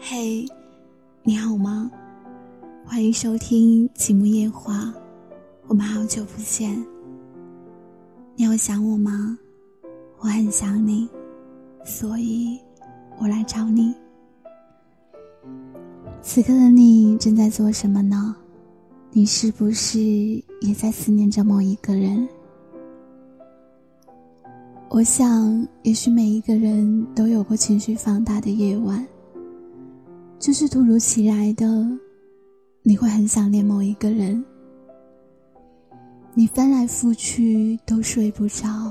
[0.00, 0.46] 嘿，
[1.24, 1.90] 你好吗？
[2.86, 4.84] 欢迎收听《极目夜话》，
[5.66, 6.82] 我们好久不见。
[8.36, 9.36] 你有想我吗？
[10.20, 11.08] 我很想你，
[11.84, 12.60] 所以
[13.18, 13.92] 我来找你。
[16.22, 18.36] 此刻的你正在做什么呢？
[19.10, 22.26] 你是不是也在思念着某一个人？
[24.90, 29.04] 我想，也许每一个人都有过情绪放大的夜晚，
[30.48, 31.66] 就是突如其来的，
[32.82, 34.42] 你会很想念某一个人，
[36.32, 38.90] 你翻来覆去都睡不着，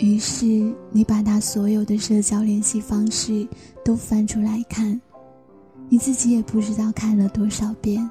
[0.00, 0.44] 于是
[0.90, 3.46] 你把他所有的社交联系方式
[3.84, 5.00] 都翻出来看，
[5.88, 8.10] 你自己也不知道看了多少遍。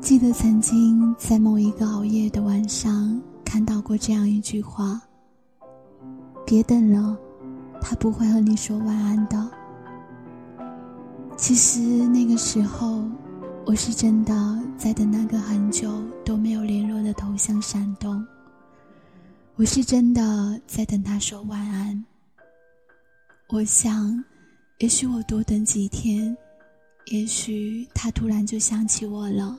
[0.00, 3.20] 记得曾经在某一个熬夜的晚上。
[3.44, 4.98] 看到过这样一句话
[6.46, 7.18] ：“别等了，
[7.82, 9.46] 他不会和你说晚安的。”
[11.40, 13.02] 其实那个时候，
[13.64, 15.90] 我是真的在等那个很久
[16.22, 18.22] 都没有联络的头像闪动。
[19.56, 22.04] 我是真的在等他说晚安。
[23.48, 24.22] 我想，
[24.80, 26.36] 也许我多等几天，
[27.06, 29.58] 也许他突然就想起我了，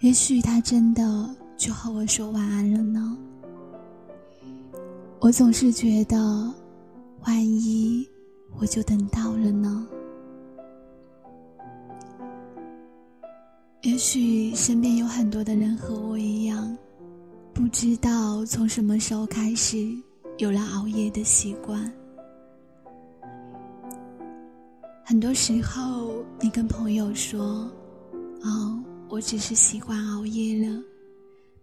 [0.00, 1.30] 也许他真的。
[1.56, 3.16] 就和我说晚安了呢。
[5.20, 6.52] 我总是觉得，
[7.24, 8.06] 万一
[8.58, 9.86] 我就等到了呢？
[13.82, 16.76] 也许身边有很多的人和我一样，
[17.54, 19.76] 不知道从什么时候开始
[20.38, 21.92] 有了熬夜的习惯。
[25.04, 27.70] 很多时候，你跟朋友说
[28.42, 30.82] ：“哦，我只是习惯熬夜了。”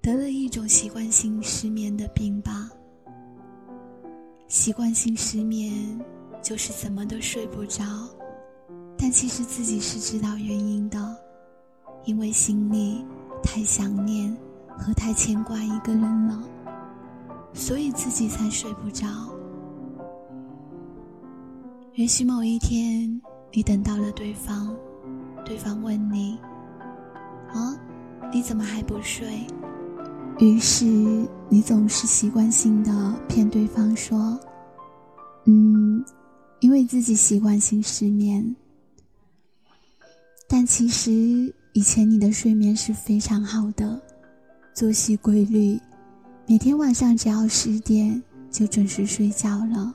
[0.02, 2.70] 得了一种习惯性失眠的病吧。
[4.48, 6.00] 习惯性失眠
[6.42, 7.84] 就是怎么都睡不着，
[8.98, 11.18] 但其实自己是知道原因的，
[12.06, 13.06] 因为心里
[13.42, 14.36] 太想念
[14.78, 16.44] 和太牵挂一个人了，
[17.54, 19.08] 所以自己才睡不着。
[21.96, 23.22] 也许某一天
[23.52, 24.76] 你等到了对方，
[25.46, 26.40] 对方问你
[27.54, 27.78] ：“啊，
[28.34, 29.46] 你怎么还不睡？”
[30.40, 30.86] 于是，
[31.48, 34.38] 你总是习惯性的骗对方说
[35.46, 36.04] ：“嗯，
[36.60, 38.56] 因为自己习惯性失眠。”
[40.50, 44.00] 但其实以前你的睡眠是非常好的，
[44.76, 45.80] 作息规律，
[46.46, 49.92] 每天晚上只要十点就准时睡觉了。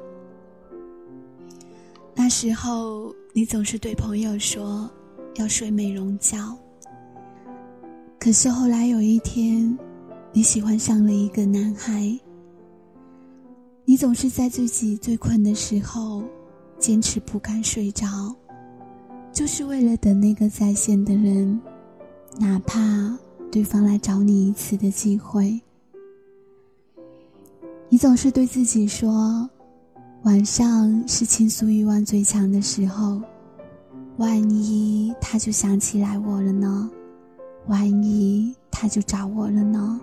[2.17, 4.91] 那时候你总是对朋友说
[5.37, 6.59] 要睡美容觉，
[8.19, 9.79] 可是后来有一天。
[10.31, 12.17] 你喜欢上了一个男孩，
[13.87, 16.23] 你总是在自己最困的时候，
[16.79, 18.07] 坚持不敢睡着，
[19.39, 21.61] 就是为了等那个在线的人，
[22.41, 23.17] 哪怕
[23.53, 25.61] 对方来找你一次的机会。
[27.89, 29.49] 你总是对自己说，
[30.25, 33.23] 晚上是倾诉欲望最强的时候，
[34.17, 36.91] 万一他就想起来我了呢？
[37.69, 40.01] 万一他就找我了呢？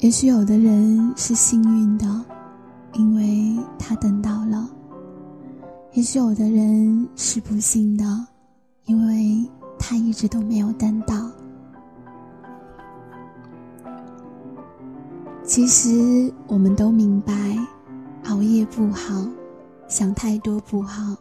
[0.00, 2.24] 也许有的人是幸运的，
[2.92, 4.68] 因为他等到了；
[5.94, 8.04] 也许有的人是不幸的，
[8.86, 9.46] 因为
[9.78, 11.30] 他一直都没有等到。
[15.44, 17.32] 其实我们都明白，
[18.24, 19.28] 熬夜不好，
[19.86, 21.14] 想太多不好，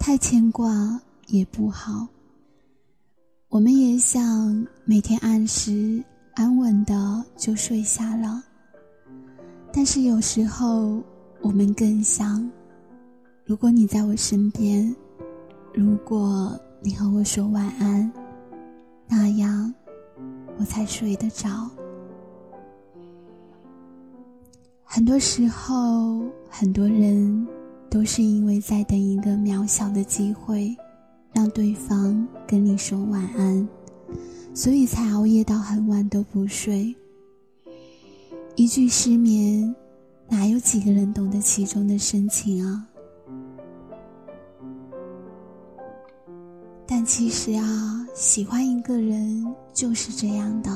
[0.00, 2.06] 太牵挂也不好。
[3.50, 6.02] 我们也想每天按时。
[6.34, 8.42] 安稳的就睡下了，
[9.70, 10.98] 但是有时候
[11.42, 12.50] 我们更想，
[13.44, 14.94] 如果你在我身边，
[15.74, 18.10] 如果你和我说晚安，
[19.08, 19.74] 那样
[20.58, 21.68] 我才睡得着。
[24.84, 27.46] 很多时候，很多人
[27.90, 30.74] 都是因为在等一个渺小的机会，
[31.32, 33.68] 让对方跟你说晚安。
[34.54, 36.94] 所以才熬夜到很晚都不睡。
[38.54, 39.74] 一句失眠，
[40.28, 42.86] 哪有几个人懂得其中的深情啊？
[46.86, 50.70] 但其实啊，喜欢一个人就是这样的，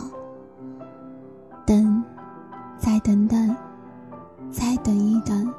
[1.66, 2.02] 等，
[2.78, 3.54] 再等等，
[4.50, 5.52] 再等一等，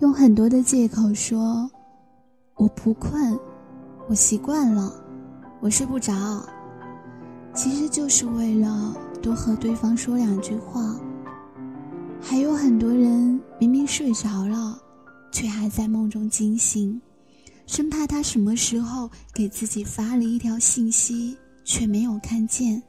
[0.00, 1.70] 用很多的借口说
[2.56, 3.38] 我不困，
[4.08, 4.92] 我习惯了。
[5.58, 6.12] 我睡不着，
[7.54, 10.94] 其实就是为了多和对方说两句话。
[12.20, 14.78] 还有很多人明明睡着了，
[15.32, 17.00] 却还在梦中惊醒，
[17.66, 22.82] 生怕他什么时候给自己发了一条信息，却没有看见。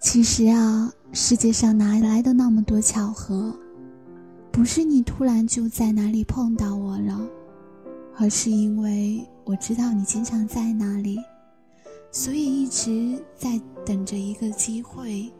[0.00, 3.56] 其实啊，世界上哪来的那么多巧合？
[4.50, 7.24] 不是你突然就在哪里碰到我了，
[8.16, 11.18] 而是因为我知道你经常在那里，
[12.10, 15.30] 所以一直在等着一个机会，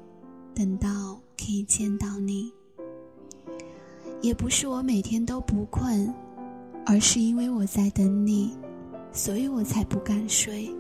[0.55, 2.53] 等到可以见到你。
[4.21, 6.13] 也不是我每天都不困，
[6.91, 8.57] 而是因为我在等你，
[9.13, 10.75] 所以我才不敢睡。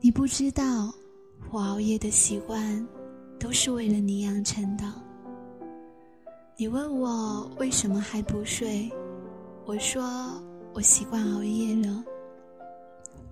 [0.00, 0.92] 你不知道。
[1.50, 2.86] 我熬夜的习惯，
[3.40, 4.84] 都是为了你养成的。
[6.58, 8.92] 你问我为什么还不睡，
[9.64, 10.04] 我说
[10.74, 12.04] 我习惯熬夜了。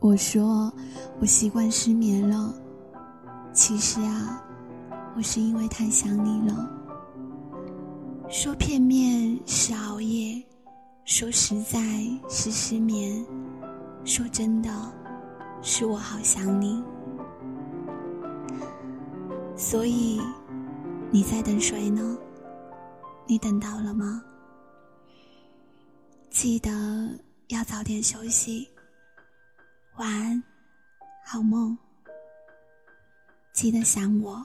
[0.00, 0.72] 我说
[1.20, 2.54] 我习惯失眠了。
[3.52, 4.42] 其实啊，
[5.14, 6.70] 我是因为太想你了。
[8.30, 10.42] 说片面是熬夜，
[11.06, 11.78] 说实在
[12.28, 13.24] 是失眠，
[14.04, 14.68] 说真的，
[15.62, 16.82] 是我好想你。
[19.56, 20.20] 所以，
[21.12, 22.18] 你在等谁呢？
[23.24, 24.20] 你等到了吗？
[26.28, 26.70] 记得
[27.50, 28.68] 要早点休息，
[29.98, 30.42] 晚安，
[31.24, 31.78] 好梦。
[33.52, 34.44] 记得想我。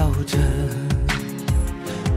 [0.00, 0.38] 笑着，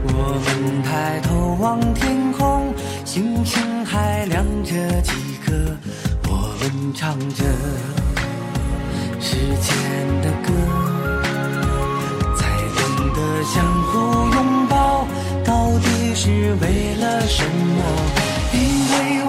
[0.04, 0.08] 我
[0.42, 2.72] 们抬头望天空，
[3.04, 4.72] 星星还亮着
[5.02, 5.12] 几
[5.44, 5.52] 颗。
[6.26, 7.44] 我们唱着
[9.20, 9.76] 时间
[10.22, 10.48] 的歌，
[12.38, 12.82] 才懂
[13.12, 13.92] 得相互
[14.34, 15.06] 拥抱，
[15.44, 17.84] 到底是为了什么？
[18.54, 18.58] 因
[18.88, 18.94] 为
[19.26, 19.28] 我